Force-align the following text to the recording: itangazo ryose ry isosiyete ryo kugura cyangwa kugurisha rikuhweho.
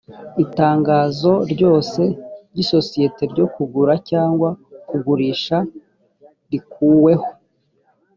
itangazo 0.43 1.31
ryose 1.53 2.01
ry 2.51 2.59
isosiyete 2.63 3.23
ryo 3.31 3.45
kugura 3.53 3.93
cyangwa 4.09 4.49
kugurisha 4.89 5.57
rikuhweho. 6.49 7.27